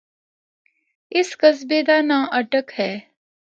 [1.17, 2.93] اس قصبے دا ناں اٹک ہے۔